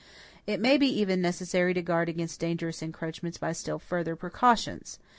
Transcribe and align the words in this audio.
It 0.47 0.59
may 0.59 0.77
even 0.77 1.19
be 1.19 1.21
necessary 1.21 1.75
to 1.75 1.81
guard 1.83 2.09
against 2.09 2.39
dangerous 2.39 2.81
encroachments 2.81 3.37
by 3.37 3.51
still 3.53 3.77
further 3.77 4.15
precautions. 4.15 4.97